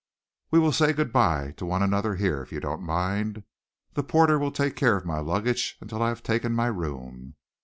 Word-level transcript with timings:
"We 0.49 0.57
will 0.57 0.71
say 0.71 0.93
good 0.93 1.13
bye 1.13 1.53
to 1.57 1.65
one 1.67 1.83
another 1.83 2.15
here, 2.15 2.41
if 2.41 2.51
you 2.51 2.59
don't 2.59 2.81
mind. 2.81 3.43
The 3.93 4.01
porter 4.01 4.39
will 4.39 4.49
take 4.51 4.75
care 4.75 4.97
of 4.97 5.05
my 5.05 5.19
luggage 5.19 5.77
until 5.79 6.01
I 6.01 6.09
have 6.09 6.23
taken 6.23 6.53
my 6.53 6.69
room." 6.69 7.35